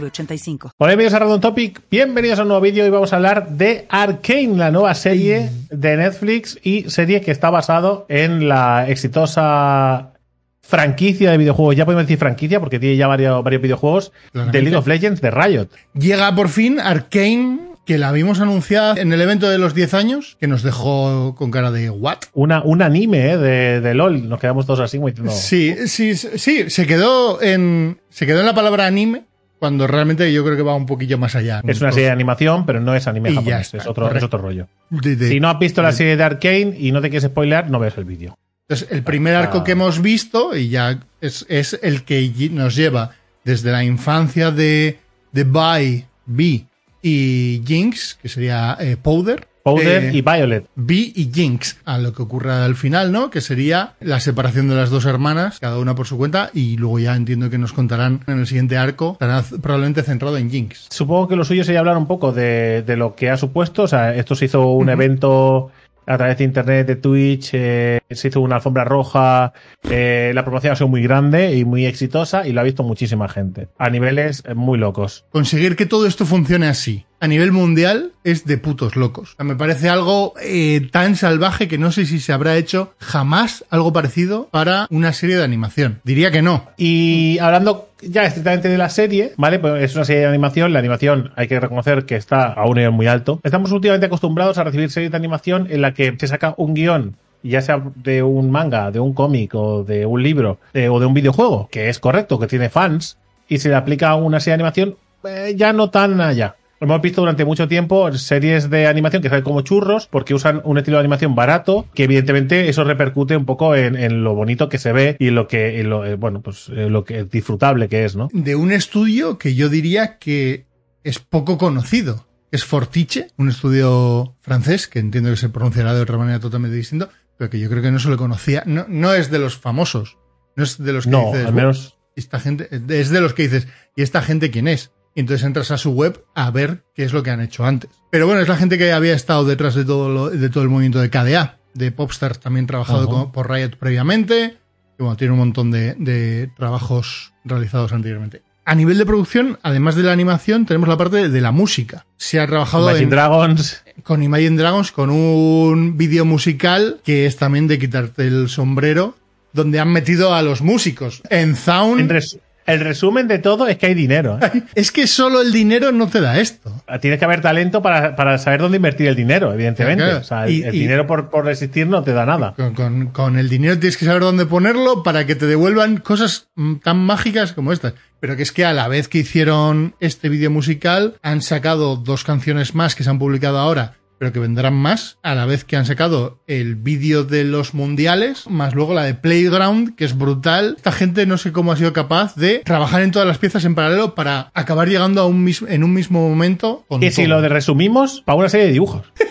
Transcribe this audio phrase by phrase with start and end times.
[0.00, 0.72] 906985.
[0.78, 1.82] Hola, bienvenidos a Random Topic.
[1.90, 5.96] Bienvenidos a un nuevo vídeo y vamos a hablar de Arkane, la nueva serie de
[5.96, 10.14] Netflix y serie que está basado en la exitosa
[10.62, 14.76] franquicia de videojuegos, ya podemos decir franquicia porque tiene ya varios, varios videojuegos de League
[14.76, 15.68] of Legends de Riot.
[15.92, 20.36] Llega por fin Arkane, que la vimos anunciada en el evento de los 10 años,
[20.40, 22.18] que nos dejó con cara de ¿what?
[22.32, 26.70] Una, un anime eh, de, de LOL, nos quedamos todos así muy Sí, sí, sí,
[26.70, 29.24] se quedó en se quedó en la palabra anime
[29.58, 31.62] cuando realmente yo creo que va un poquillo más allá.
[31.66, 34.08] Es una serie de animación, pero no es anime Y japonés, está, es otro, es
[34.08, 34.26] correcto.
[34.26, 34.68] otro rollo.
[34.90, 37.70] De- de- Si no has visto la serie de Arkane y no te quieres spoilear,
[37.70, 38.36] no veas el vídeo.
[38.68, 39.64] Entonces, el primer arco Ah.
[39.64, 43.12] que hemos visto, y ya es, es el que nos lleva
[43.44, 44.98] desde la infancia de,
[45.32, 46.66] de Vi, Vi
[47.02, 49.46] y Jinx, que sería eh, Powder.
[49.64, 50.66] Powder eh, y Violet.
[50.76, 53.30] Vi y Jinx, a lo que ocurre al final, ¿no?
[53.30, 56.98] Que sería la separación de las dos hermanas, cada una por su cuenta, y luego
[56.98, 60.88] ya entiendo que nos contarán en el siguiente arco, estará probablemente centrado en Jinx.
[60.90, 63.84] Supongo que lo suyo sería hablar un poco de, de lo que ha supuesto.
[63.84, 65.70] O sea, esto se hizo un evento
[66.06, 69.52] a través de internet, de Twitch, eh, se hizo una alfombra roja,
[69.88, 73.28] eh, la promoción ha sido muy grande y muy exitosa y lo ha visto muchísima
[73.28, 75.24] gente, a niveles muy locos.
[75.30, 79.34] Conseguir que todo esto funcione así a nivel mundial es de putos locos.
[79.38, 83.94] Me parece algo eh, tan salvaje que no sé si se habrá hecho jamás algo
[83.94, 86.00] parecido para una serie de animación.
[86.04, 86.68] Diría que no.
[86.76, 89.58] Y hablando ya estrictamente de la serie, ¿vale?
[89.58, 90.74] Pues es una serie de animación.
[90.74, 93.40] La animación hay que reconocer que está a un nivel muy alto.
[93.42, 97.16] Estamos últimamente acostumbrados a recibir series de animación en la que se saca un guion
[97.42, 101.04] ya sea de un manga, de un cómic o de un libro eh, o de
[101.04, 103.18] un videojuego, que es correcto, que tiene fans,
[103.48, 106.56] y se le aplica a una serie de animación eh, ya no tan allá.
[106.84, 110.76] Hemos visto durante mucho tiempo series de animación que salen como churros porque usan un
[110.76, 114.76] estilo de animación barato que evidentemente eso repercute un poco en, en lo bonito que
[114.76, 118.16] se ve y lo que, lo, eh, bueno, pues eh, lo que disfrutable que es,
[118.16, 118.28] ¿no?
[118.34, 120.66] De un estudio que yo diría que
[121.04, 122.26] es poco conocido.
[122.52, 127.08] Es Fortiche, un estudio francés, que entiendo que se pronunciará de otra manera totalmente distinta,
[127.38, 128.62] pero que yo creo que no se lo conocía.
[128.66, 130.18] No, no es de los famosos.
[130.54, 133.44] No es de los que No, dices, al menos esta gente, es de los que
[133.44, 134.92] dices, ¿y esta gente quién es?
[135.14, 137.90] Y entonces entras a su web a ver qué es lo que han hecho antes.
[138.10, 140.70] Pero bueno, es la gente que había estado detrás de todo, lo- de todo el
[140.70, 144.56] movimiento de KDA, de Popstars, también trabajado con- por Riot previamente.
[144.98, 148.42] Y bueno, tiene un montón de, de trabajos realizados anteriormente.
[148.66, 152.06] A nivel de producción, además de la animación, tenemos la parte de la música.
[152.16, 153.82] Se ha trabajado Imagine en- Dragons.
[154.02, 159.16] con Imagine Dragons con un vídeo musical que es también de quitarte el sombrero,
[159.52, 161.22] donde han metido a los músicos.
[161.28, 162.00] En Sound.
[162.00, 164.38] En res- el resumen de todo es que hay dinero.
[164.42, 164.62] ¿eh?
[164.74, 166.72] Es que solo el dinero no te da esto.
[167.00, 170.04] Tienes que haber talento para, para saber dónde invertir el dinero, evidentemente.
[170.04, 170.18] Claro.
[170.20, 172.54] O sea, el, Y- el y- dinero por, por existir no te da nada.
[172.56, 176.48] Con, con- con el dinero tienes que saber dónde ponerlo para que te devuelvan cosas
[176.54, 177.94] mm, tan mágicas como estas.
[178.20, 182.24] Pero que es que a la vez que hicieron este vídeo musical, han sacado dos
[182.24, 185.76] canciones más que se han publicado ahora, pero que vendrán más, a la vez que
[185.76, 190.74] han sacado el vídeo de los mundiales, más luego la de Playground, que es brutal.
[190.76, 193.74] Esta gente no sé cómo ha sido capaz de trabajar en todas las piezas en
[193.74, 197.40] paralelo para acabar llegando a un mismo, en un mismo momento con Y si lo
[197.46, 199.02] resumimos, para una serie de dibujos.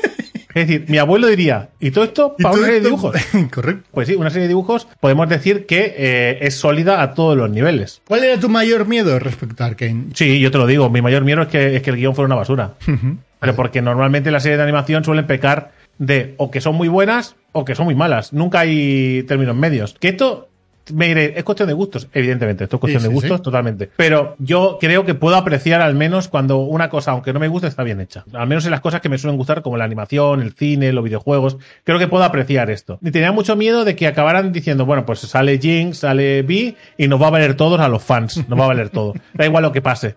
[0.54, 3.16] Es decir, mi abuelo diría, ¿y todo esto para una serie de dibujos?
[3.52, 3.90] Correcto.
[3.92, 7.50] Pues sí, una serie de dibujos podemos decir que eh, es sólida a todos los
[7.50, 8.02] niveles.
[8.08, 10.08] ¿Cuál era tu mayor miedo respecto a Arkane?
[10.14, 12.28] Sí, yo te lo digo, mi mayor miedo es que, es que el guion fuera
[12.28, 12.74] una basura.
[13.40, 17.36] Pero porque normalmente las series de animación suelen pecar de o que son muy buenas
[17.52, 18.32] o que son muy malas.
[18.32, 19.96] Nunca hay términos medios.
[20.00, 20.50] Que esto,
[20.94, 22.08] me diré, es cuestión de gustos.
[22.14, 23.44] Evidentemente, esto es cuestión Sí, de sí, gustos sí.
[23.44, 23.90] totalmente.
[23.96, 27.68] Pero yo creo que puedo apreciar al menos cuando una cosa, aunque no me guste,
[27.68, 28.26] está bien hecha.
[28.34, 31.04] Al menos en las cosas que me suelen gustar, como la animación, el cine, los
[31.04, 31.58] videojuegos.
[31.84, 33.00] Creo que puedo apreciar esto.
[33.02, 37.08] Y tenía mucho miedo de que acabaran diciendo, bueno, pues sale Jinx, sale Vi y
[37.08, 38.48] nos va a valer todos a los fans.
[38.50, 39.14] Nos va a valer todo.
[39.34, 40.16] Da igual lo que pase.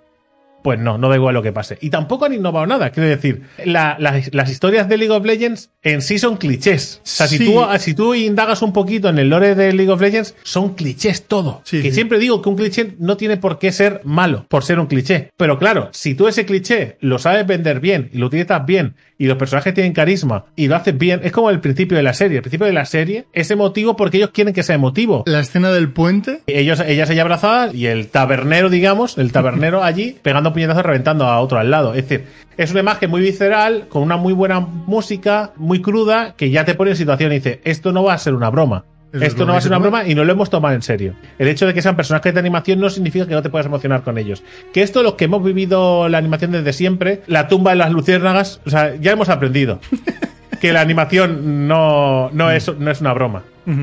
[0.63, 1.79] Pues no, no da igual lo que pase.
[1.81, 2.91] Y tampoco han innovado nada.
[2.91, 7.01] Quiero decir, la- las, las historias de League of Legends en sí son clichés.
[7.05, 10.01] O sea, si, tú, si tú indagas un poquito en el lore de League of
[10.01, 11.61] Legends, son clichés todo.
[11.65, 11.95] Sí, que sí.
[11.95, 15.31] siempre digo que un cliché no tiene por qué ser malo por ser un cliché.
[15.37, 19.27] Pero claro, si tú ese cliché lo sabes vender bien y lo utilizas bien y
[19.27, 22.39] los personajes tienen carisma y lo haces bien, es como el principio de la serie.
[22.39, 25.23] El principio de la serie es emotivo porque ellos quieren que sea emotivo.
[25.27, 26.41] La escena del puente.
[26.49, 31.27] Ellos, ellas ella abrazada y el tabernero, digamos, el tabernero allí pegando dando puñetazos reventando
[31.27, 31.95] a otro al lado.
[31.95, 32.27] Es decir,
[32.57, 36.75] es una imagen muy visceral, con una muy buena música, muy cruda, que ya te
[36.75, 38.85] pone en situación y dice, esto no va a ser una broma.
[39.13, 40.83] Eso Esto no va a ser se una broma y no lo hemos tomado en
[40.83, 41.15] serio.
[41.39, 44.03] El hecho de que sean personajes de animación no significa que no te puedas emocionar
[44.03, 44.43] con ellos.
[44.73, 48.61] Que esto, los que hemos vivido la animación desde siempre, la tumba de las luciérnagas,
[48.67, 49.81] o sea, ya hemos aprendido
[50.59, 53.43] que la animación no, no, es, no es una broma.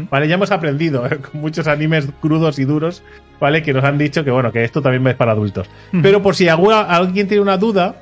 [0.10, 0.30] ¿Vale?
[0.30, 3.04] Ya hemos aprendido eh, con muchos animes crudos y duros,
[3.42, 3.62] ¿vale?
[3.64, 5.68] Que nos han dicho que, bueno, que esto también es para adultos.
[6.02, 8.02] Pero por si alguna- alguien tiene una duda,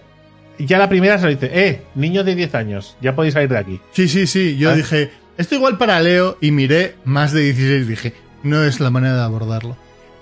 [0.59, 3.57] ya la primera se lo dice, eh, niños de 10 años, ya podéis salir de
[3.57, 3.81] aquí.
[3.93, 4.57] Sí, sí, sí.
[4.57, 4.75] Yo Ah.
[4.75, 5.09] dije,
[5.39, 7.87] esto igual para Leo y miré más de 16.
[7.87, 8.13] Dije,
[8.43, 9.75] no es la manera de abordarlo.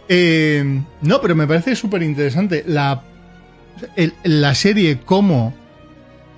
[0.08, 2.64] Eh, no, pero me parece súper interesante.
[2.66, 3.02] La,
[3.98, 5.54] el- la serie, como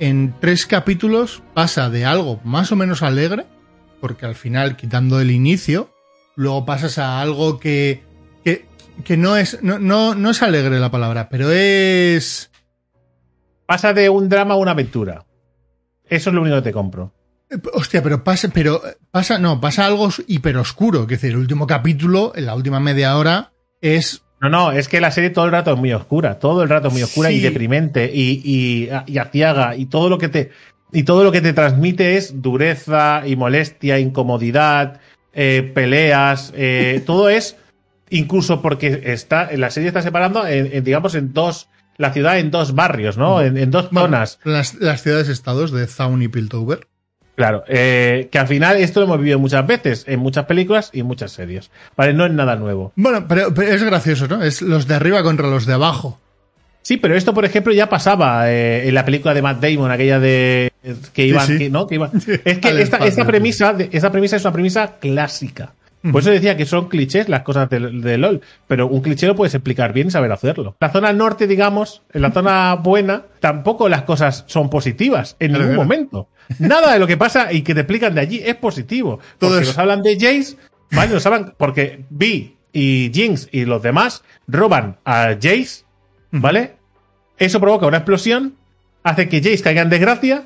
[0.01, 3.45] en tres capítulos pasa de algo más o menos alegre,
[4.01, 5.93] porque al final, quitando el inicio,
[6.35, 8.03] luego pasas a algo que,
[8.43, 8.65] que,
[9.05, 12.49] que no, es, no, no, no es alegre la palabra, pero es.
[13.67, 15.23] Pasa de un drama a una aventura.
[16.03, 17.13] Eso es lo único que te compro.
[17.51, 21.05] Eh, Hostia, pero pasa, pero eh, pasa, no, pasa algo hiper oscuro.
[21.05, 24.23] Que decir, el último capítulo, en la última media hora, es.
[24.41, 26.87] No, no, es que la serie todo el rato es muy oscura, todo el rato
[26.87, 27.35] es muy oscura Sí.
[27.35, 30.49] y deprimente y, y, y aciaga y todo lo que te
[30.91, 34.99] y todo lo que te transmite es dureza y molestia, incomodidad,
[35.33, 37.55] eh, peleas, eh, todo es
[38.09, 42.49] incluso porque está la serie está separando en, en, digamos en dos la ciudad en
[42.49, 43.41] dos barrios, ¿no?
[43.41, 44.39] En, en dos zonas.
[44.43, 46.87] las, las ciudades-estados de Zaun y Piltover.
[47.41, 50.99] Claro, eh, que al final esto lo hemos vivido muchas veces en muchas películas y
[50.99, 51.71] en muchas series.
[51.97, 52.93] Vale, no es nada nuevo.
[52.95, 54.43] Bueno, pero, pero es gracioso, ¿no?
[54.43, 56.19] Es los de arriba contra los de abajo.
[56.83, 60.19] Sí, pero esto, por ejemplo, ya pasaba eh, en la película de Matt Damon, aquella
[60.19, 60.71] de
[61.13, 61.57] que iban, sí.
[61.57, 61.87] que- ¿no?
[61.87, 62.11] Que iban.
[62.45, 65.73] Es que esta, premisa, esta premisa es una premisa clásica.
[66.11, 69.35] Por eso decía que son clichés las cosas de, de LOL, pero un cliché lo
[69.35, 70.75] puedes explicar bien y saber hacerlo.
[70.79, 75.75] La zona norte, digamos, en la zona buena, tampoco las cosas son positivas en ningún
[75.75, 76.27] momento.
[76.59, 79.19] Nada de lo que pasa y que te explican de allí es positivo.
[79.37, 80.57] Todo porque nos hablan de Jace,
[80.91, 81.13] ¿vale?
[81.13, 85.83] Nos hablan porque Vi y Jinx y los demás roban a Jace,
[86.31, 86.75] ¿vale?
[87.37, 88.55] Eso provoca una explosión,
[89.03, 90.43] hace que Jace caiga en desgracia.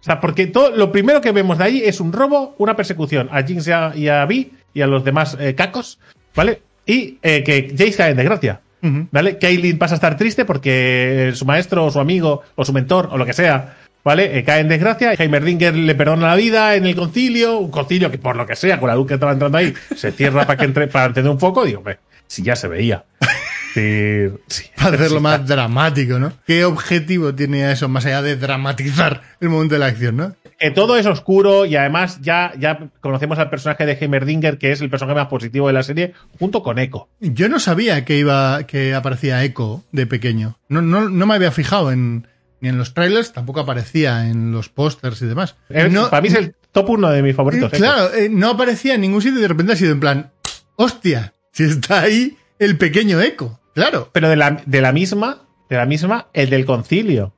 [0.00, 3.28] O sea, porque todo, lo primero que vemos de allí es un robo, una persecución
[3.32, 5.98] a Jinx y a, y a Vi y a los demás eh, cacos,
[6.34, 6.62] ¿vale?
[6.86, 8.60] Y eh, que Jace cae en desgracia.
[8.80, 9.38] ¿Vale?
[9.38, 13.18] Kaylin pasa a estar triste porque su maestro o su amigo o su mentor o
[13.18, 13.76] lo que sea,
[14.08, 14.38] ¿vale?
[14.38, 15.12] Eh, cae en desgracia.
[15.12, 18.80] Heimerdinger le perdona la vida en el concilio, un concilio que por lo que sea,
[18.80, 21.38] con la luz que estaba entrando ahí, se cierra para que entre, para encender un
[21.38, 21.66] foco.
[21.66, 23.04] Digo, "Hombre, si ya se veía.
[23.74, 24.64] Sí, sí.
[24.76, 26.32] Para hacerlo más dramático, ¿no?
[26.46, 30.34] ¿Qué objetivo tiene eso más allá de dramatizar el momento de la acción, no?
[30.58, 34.80] que todo es oscuro y además ya, ya conocemos al personaje de Heimerdinger, que es
[34.80, 37.08] el personaje más positivo de la serie, junto con Echo.
[37.20, 40.58] Yo no sabía que iba, que aparecía Echo de pequeño.
[40.68, 42.26] No, no, no me había fijado en,
[42.60, 45.56] ni en los trailers, tampoco aparecía en los pósters y demás.
[45.90, 47.72] No- para mí es el top uno de mis favoritos.
[47.72, 47.84] Eh, Echo.
[47.84, 50.32] claro, eh, no aparecía en ningún sitio y de repente ha sido en plan,
[50.76, 53.60] hostia, si está ahí el pequeño Echo.
[53.74, 54.10] Claro.
[54.12, 57.32] Pero de la, de la misma, de la misma, el del concilio.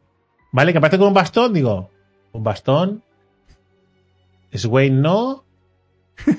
[0.52, 0.72] ¿Vale?
[0.72, 1.90] Que aparece con un bastón, digo,
[2.32, 3.02] un bastón.
[4.52, 5.44] Swain no.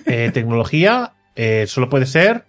[0.05, 2.45] Eh, tecnología, eh, solo puede ser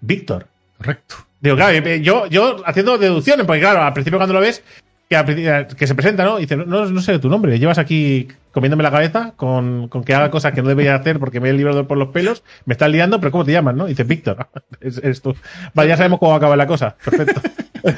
[0.00, 0.48] Víctor.
[0.78, 1.16] Correcto.
[1.40, 4.62] Digo, claro, eh, yo, yo haciendo deducciones, porque claro, al principio cuando lo ves,
[5.08, 6.38] que, principio- que se presenta, ¿no?
[6.38, 10.14] Y dice, no, no sé tu nombre, llevas aquí comiéndome la cabeza con, con que
[10.14, 12.90] haga cosas que no debería hacer porque me he librado por los pelos, me estás
[12.90, 13.86] liando, pero ¿cómo te llamas, no?
[13.86, 14.48] Y dice, Víctor,
[14.80, 15.34] es- eres tú.
[15.74, 16.96] Vale, ya sabemos cómo acaba la cosa.
[17.04, 17.40] Perfecto.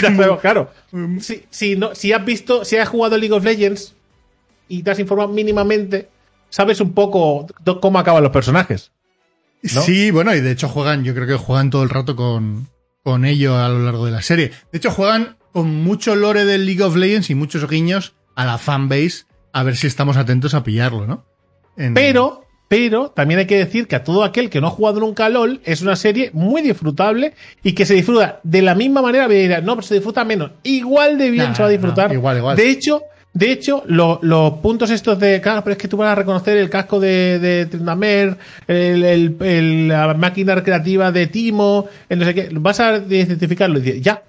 [0.00, 0.70] ya sabemos, claro.
[1.20, 3.94] Si, si, no, si has visto, si has jugado League of Legends
[4.68, 6.08] y te has informado mínimamente,
[6.48, 7.46] sabes un poco
[7.80, 8.90] cómo acaban los personajes.
[9.62, 9.82] ¿No?
[9.82, 12.68] Sí, bueno, y de hecho juegan, yo creo que juegan todo el rato con,
[13.02, 14.50] con ello a lo largo de la serie.
[14.72, 18.58] De hecho, juegan con mucho lore del League of Legends y muchos guiños a la
[18.58, 21.24] fanbase, a ver si estamos atentos a pillarlo, ¿no?
[21.78, 25.00] En- Pero, pero también hay que decir que a todo aquel que no ha jugado
[25.00, 27.32] nunca a LOL es una serie muy disfrutable
[27.62, 29.26] y que se disfruta de la misma manera.
[29.62, 30.50] No, pero se disfruta menos.
[30.62, 32.08] Igual de bien Nah, se va a disfrutar.
[32.08, 32.54] no, igual, igual.
[32.58, 33.00] De hecho,
[33.32, 36.58] de hecho, lo- los puntos estos de, claro, pero es que tú vas a reconocer
[36.58, 37.60] el casco de, de
[38.68, 43.78] el, el- el- la máquina recreativa de Timo, el no sé qué, vas a identificarlo
[43.78, 44.22] y dices, ya.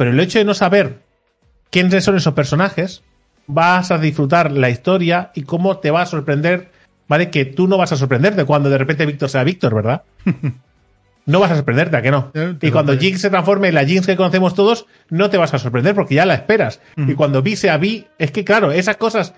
[0.00, 1.02] Pero el hecho de no saber
[1.68, 3.02] quiénes son esos personajes,
[3.46, 6.70] vas a disfrutar la historia y cómo te va a sorprender,
[7.06, 7.28] ¿vale?
[7.28, 10.04] Que tú no vas a sorprenderte cuando de repente Víctor sea Víctor, ¿verdad?
[11.26, 12.32] No vas a sorprenderte, ¿a que no?
[12.62, 12.96] Y cuando.
[12.96, 16.14] Jinx se transforme en la Jinx que conocemos todos, no te vas a sorprender porque
[16.14, 16.80] ya la esperas.
[16.96, 19.34] Y cuando Vi sea Vi, es que claro, esas cosas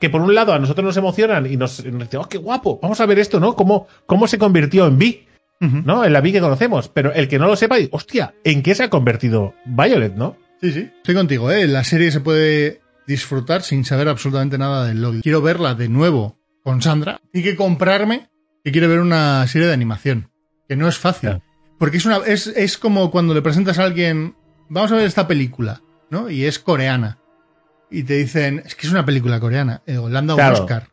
[0.00, 2.78] que por un lado a nosotros nos emocionan y nos, nos dicen, oh, qué guapo,
[2.80, 3.54] vamos a ver esto, ¿no?
[3.54, 5.25] Cómo, cómo se convirtió en Vi,
[5.60, 5.82] Ujú.
[5.84, 6.04] ¿no?
[6.04, 6.88] En la Vi que conocemos.
[6.88, 10.36] Pero el que no lo sepa, hostia, ¿en qué se ha convertido Violet, no?
[10.60, 10.90] Sí, sí.
[10.96, 11.66] Estoy contigo, ¿eh?
[11.66, 15.20] La serie se puede disfrutar sin saber absolutamente nada del LOL.
[15.22, 18.28] Quiero verla de nuevo con Sandra y que comprarme
[18.64, 20.30] que quiere ver una serie de animación.
[20.68, 21.40] Que no es fácil.
[21.78, 24.34] Porque es una es, es como cuando le presentas a alguien,
[24.68, 26.28] vamos a ver esta película, ¿no?
[26.30, 27.18] Y es coreana.
[27.90, 29.82] Y te dicen, es que es una película coreana.
[29.86, 30.56] Han dado Claro.
[30.56, 30.88] un Oscar.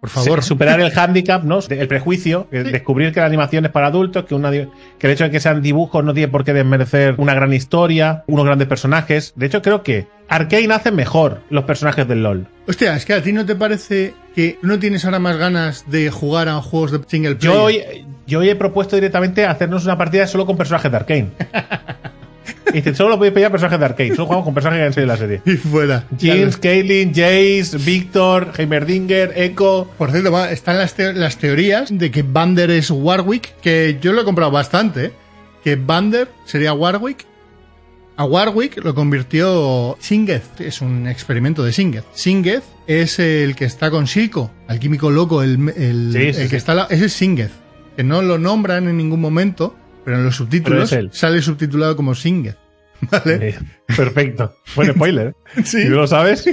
[0.00, 0.42] Por favor.
[0.44, 1.58] Superar el hándicap, ¿no?
[1.68, 2.58] El prejuicio, Sí.
[2.58, 4.68] descubrir que la animación es para adultos, que, una, que
[5.00, 8.44] el hecho de que sean dibujos no tiene por qué desmerecer una gran historia, unos
[8.44, 9.32] grandes personajes.
[9.34, 12.46] De hecho, creo que Arkane hace mejor los personajes del LOL.
[12.68, 16.10] Hostia, es que a ti no te parece que no tienes ahora más ganas de
[16.10, 17.54] jugar a juegos de single player.
[17.56, 17.82] Yo hoy,
[18.26, 21.28] yo hoy he propuesto directamente hacernos una partida solo con personajes de Arkane.
[22.74, 25.02] y solo voy a pillar personajes de Arkane, solo jugamos con personajes que han sido
[25.02, 25.42] de la serie.
[25.44, 26.04] Y fuera.
[26.18, 29.88] Jinx, Caitlyn, Jace, Victor, Heimerdinger, Echo.
[29.96, 34.22] Por cierto, va, están las, las teorías de que Bander es Warwick, que yo lo
[34.22, 35.12] he comprado bastante, ¿eh?
[35.64, 37.26] que Bander sería Warwick.
[38.16, 42.04] A Warwick lo convirtió Singeth, es un experimento de Singeth.
[42.14, 46.46] Singeth es el que está con Silco, al químico loco, el, el- Sí, sí, el
[46.46, 46.56] que sí.
[46.56, 47.52] está la- ese es Singeth,
[47.96, 49.76] que no lo nombran en ningún momento,
[50.08, 52.56] pero en los subtítulos sale subtitulado como Singeth.
[53.10, 53.48] ¿Vale?
[53.50, 53.58] Eh,
[53.94, 54.56] Perfecto.
[54.74, 55.34] Buen spoiler.
[55.54, 55.62] ¿eh?
[55.66, 55.82] Sí.
[55.82, 56.46] Si no lo sabes.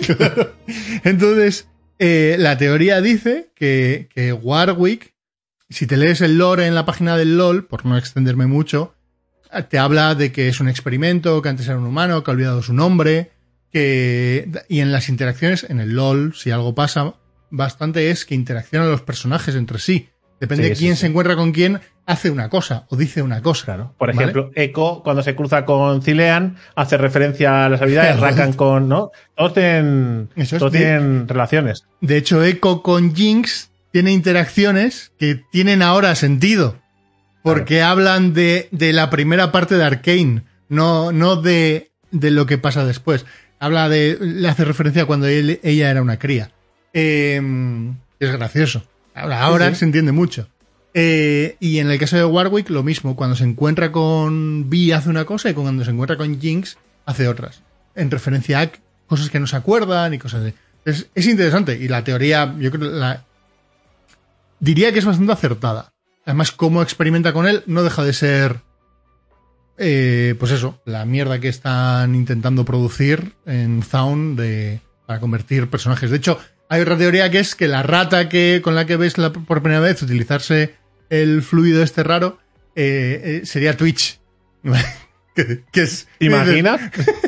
[1.05, 5.13] Entonces, eh, la teoría dice que, que Warwick,
[5.69, 8.93] si te lees el lore en la página del LOL, por no extenderme mucho,
[9.69, 12.61] te habla de que es un experimento, que antes era un humano, que ha olvidado
[12.61, 13.31] su nombre,
[13.71, 14.49] que...
[14.67, 17.13] Y en las interacciones, en el LOL, si algo pasa,
[17.51, 20.09] bastante es que interaccionan los personajes entre sí.
[20.41, 21.01] Depende Sí, de quién sí.
[21.01, 23.65] se encuentra con quién, hace una cosa o dice una cosa.
[23.65, 23.93] Claro.
[23.97, 24.19] Por ¿vale?
[24.21, 28.19] ejemplo, Echo, cuando se cruza con Zilean, hace referencia a las habilidades.
[28.19, 28.87] Rakan con.
[28.87, 29.11] ¿No?
[29.35, 31.85] Todos tienen, Eso es todos de- tienen relaciones.
[32.01, 36.77] De hecho, Echo con Jinx tiene interacciones que tienen ahora sentido.
[37.43, 42.57] Porque hablan de, de la primera parte de Arkane, no, no de, de lo que
[42.57, 43.25] pasa después.
[43.59, 44.17] Habla de.
[44.19, 46.51] le hace referencia a cuando él- ella era una cría.
[46.93, 47.39] Eh,
[48.19, 48.83] es gracioso.
[49.13, 49.75] Ahora, ahora sí.
[49.75, 50.47] se entiende mucho.
[50.97, 53.17] Eh, y en el caso de Warwick, lo mismo.
[53.17, 57.27] Cuando se encuentra con Vi hace una cosa y cuando se encuentra con Jinx hace
[57.27, 57.61] otras.
[57.95, 58.71] En referencia a
[59.05, 60.53] cosas que no se acuerdan y cosas de.
[60.85, 61.77] Es, es interesante.
[61.77, 63.25] Y la teoría, yo creo, la,
[64.61, 65.91] diría que es bastante acertada.
[66.25, 68.61] Además, cómo experimenta con él no deja de ser.
[69.77, 76.09] eh, pues eso, la mierda que están intentando producir en Zaun de, para convertir personajes.
[76.09, 79.15] De hecho, hay otra teoría que es que la rata que con la que ves
[79.45, 80.75] por primera vez utilizarse
[81.09, 82.39] el fluido este raro
[82.75, 84.19] eh, eh, sería Twitch.
[85.35, 86.79] que, que es, ¿Te imaginas?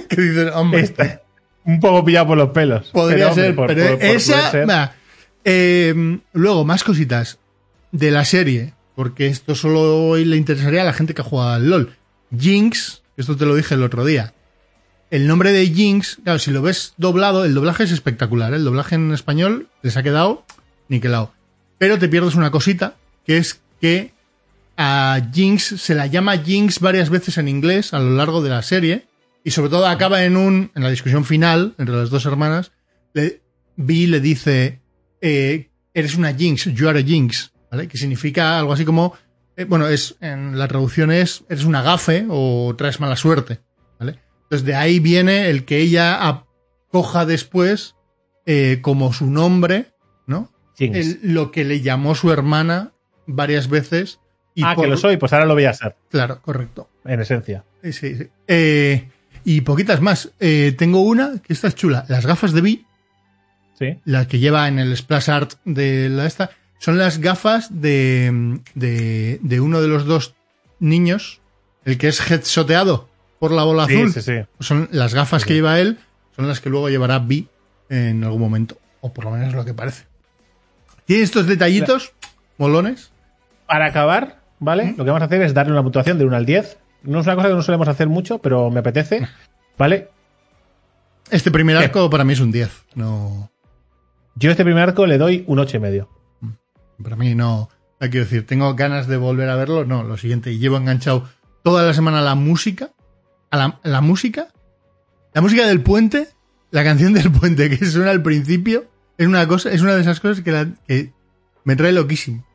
[0.09, 1.21] Que dicen, hombre, Está
[1.65, 2.89] un poco pillado por los pelos.
[2.91, 4.93] Podría Pero, ser, pero por- por poder esa.
[5.43, 7.39] Eh, luego, más cositas
[7.91, 11.69] de la serie, porque esto solo hoy le interesaría a la gente que juega al
[11.69, 11.95] LOL.
[12.37, 14.33] Jinx, esto te lo dije el otro día.
[15.09, 18.51] El nombre de Jinx, claro, si lo ves doblado, el doblaje es espectacular.
[18.53, 18.57] ¿eh?
[18.57, 20.45] El doblaje en español les ha quedado
[20.89, 21.33] niquelado.
[21.77, 24.11] Pero te pierdes una cosita, que es que
[24.77, 28.61] a Jinx se la llama Jinx varias veces en inglés a lo largo de la
[28.61, 29.07] serie.
[29.43, 30.71] Y sobre todo acaba en un.
[30.75, 32.71] en la discusión final entre las dos hermanas.
[33.13, 33.41] Le,
[33.77, 34.81] Vi le dice.
[35.21, 37.51] eh, eres una Jinx, you are a Jinx.
[37.71, 37.87] ¿Vale?
[37.87, 39.13] Que significa algo así como.
[39.55, 40.15] eh, bueno, es.
[40.21, 41.43] En la traducción es.
[41.49, 43.59] Eres una gafe o traes mala suerte.
[43.99, 44.19] ¿Vale?
[44.43, 47.95] Entonces de ahí viene el que ella acoja después
[48.45, 49.93] eh, como su nombre,
[50.25, 50.51] ¿no?
[50.99, 52.91] El- lo que le llamó su hermana
[53.27, 54.19] varias veces.
[54.55, 56.89] Y ah, por- que lo soy, pues ahora lo voy a ser, Claro, correcto.
[57.05, 57.63] en esencia.
[57.83, 58.27] Sí, sí.
[58.47, 59.07] Eh,
[59.45, 60.31] y poquitas más.
[60.39, 62.05] Eh, tengo una que esta es chula.
[62.07, 62.85] Las gafas de Vi,
[63.77, 63.99] Sí.
[64.05, 69.39] la que lleva en el splash art de la esta, son las gafas de, de,
[69.43, 70.33] de uno de los dos
[70.79, 71.39] niños,
[71.85, 73.07] el que es headshotado
[73.39, 74.13] por la bola Sí, azul.
[74.13, 74.33] sí, sí.
[74.59, 75.99] Son las gafas que lleva él,
[76.35, 77.47] son las que luego llevará Vi
[77.89, 78.79] en algún momento.
[79.01, 80.05] O por lo menos lo que parece.
[81.05, 82.13] Tiene estos detallitos
[82.57, 83.11] molones.
[83.67, 84.95] Para acabar, ¿vale?
[84.97, 86.77] Lo que vamos a hacer es darle una puntuación de 1 al 10.
[87.03, 89.27] No es una cosa que no solemos hacer mucho, pero me apetece.
[89.77, 90.09] ¿Vale?
[91.29, 91.85] Este primer ¿Qué?
[91.85, 92.85] arco para mí es un 10.
[92.95, 93.51] No,
[94.35, 96.09] Yo a este primer arco le doy un 8 y medio.
[97.03, 97.69] Para mí no.
[97.99, 99.85] no quiero decir, tengo ganas de volver a verlo.
[99.85, 101.27] No, lo siguiente, llevo enganchado
[101.63, 102.89] toda la semana a la música.
[103.51, 104.47] A la, a la música.
[105.33, 106.29] La música del puente.
[106.71, 108.85] La canción del puente que suena al principio.
[109.17, 111.11] Es una cosa, es una de esas cosas que, la- que
[111.65, 112.45] me trae loquísimo.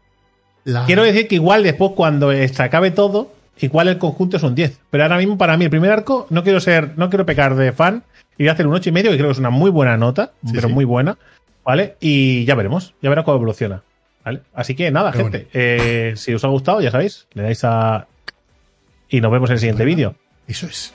[0.64, 4.54] La- Quiero decir que igual después, cuando se acabe todo, igual el conjunto es un
[4.54, 4.78] 10.
[4.90, 7.72] Pero ahora mismo, para mí, el primer arco, no quiero ser, no quiero pecar de
[7.72, 8.02] fan.
[8.38, 9.96] Y voy a hacer un 8 y medio, que creo que es una muy buena
[9.96, 10.74] nota, Sí, pero sí.
[10.74, 11.18] muy buena.
[11.64, 11.96] ¿Vale?
[12.00, 13.82] Y ya veremos, ya veremos cómo evoluciona.
[14.24, 14.40] ¿Vale?
[14.54, 15.48] Así que nada, gente.
[15.52, 18.06] eh, si os ha gustado, ya sabéis, le dais a.
[19.08, 19.96] Y nos vemos en el siguiente Bueno.
[19.96, 20.14] vídeo.
[20.48, 20.92] Eso es.